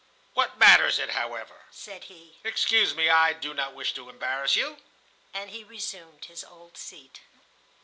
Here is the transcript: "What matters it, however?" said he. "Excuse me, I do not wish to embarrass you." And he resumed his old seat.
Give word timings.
"What 0.33 0.57
matters 0.57 0.97
it, 0.97 1.11
however?" 1.11 1.65
said 1.69 2.05
he. 2.05 2.39
"Excuse 2.43 2.95
me, 2.95 3.07
I 3.11 3.33
do 3.33 3.53
not 3.53 3.75
wish 3.75 3.93
to 3.93 4.09
embarrass 4.09 4.55
you." 4.55 4.77
And 5.31 5.51
he 5.51 5.63
resumed 5.63 6.25
his 6.25 6.43
old 6.43 6.75
seat. 6.75 7.19